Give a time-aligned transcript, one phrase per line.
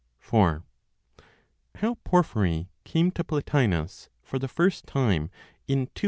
[0.19, 0.63] IV.
[1.75, 5.29] HOW PORPHYRY CAME TO PLOTINOS FOR THE FIRST TIME,
[5.67, 5.99] IN 253.